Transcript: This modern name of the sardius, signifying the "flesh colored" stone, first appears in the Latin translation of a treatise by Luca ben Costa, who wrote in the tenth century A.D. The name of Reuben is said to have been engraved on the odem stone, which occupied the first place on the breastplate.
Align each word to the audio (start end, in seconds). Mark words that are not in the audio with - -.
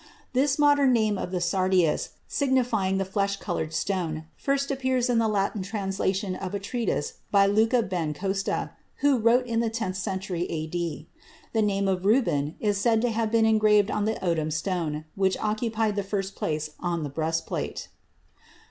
This 0.33 0.57
modern 0.57 0.93
name 0.93 1.15
of 1.19 1.29
the 1.29 1.39
sardius, 1.39 2.09
signifying 2.27 2.97
the 2.97 3.05
"flesh 3.05 3.35
colored" 3.35 3.71
stone, 3.71 4.23
first 4.35 4.71
appears 4.71 5.11
in 5.11 5.19
the 5.19 5.27
Latin 5.27 5.61
translation 5.61 6.35
of 6.35 6.55
a 6.55 6.59
treatise 6.59 7.19
by 7.29 7.45
Luca 7.45 7.83
ben 7.83 8.15
Costa, 8.15 8.71
who 9.01 9.19
wrote 9.19 9.45
in 9.45 9.59
the 9.59 9.69
tenth 9.69 9.97
century 9.97 10.45
A.D. 10.49 11.07
The 11.53 11.61
name 11.61 11.87
of 11.87 12.03
Reuben 12.03 12.55
is 12.59 12.79
said 12.79 12.99
to 13.03 13.11
have 13.11 13.31
been 13.31 13.45
engraved 13.45 13.91
on 13.91 14.05
the 14.05 14.15
odem 14.23 14.51
stone, 14.51 15.05
which 15.13 15.37
occupied 15.39 15.95
the 15.95 16.01
first 16.01 16.33
place 16.35 16.71
on 16.79 17.03
the 17.03 17.09
breastplate. 17.09 17.87